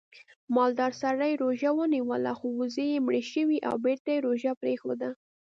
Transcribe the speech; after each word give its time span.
مالدار 0.55 0.91
سړي 1.03 1.31
روژه 1.43 1.71
ونیوله 1.75 2.31
خو 2.39 2.47
وزې 2.59 2.85
یې 2.93 2.99
مړې 3.05 3.23
شوې 3.33 3.57
او 3.67 3.75
بېرته 3.85 4.09
یې 4.13 4.23
روژه 4.27 4.51
پرېښوده 4.61 5.09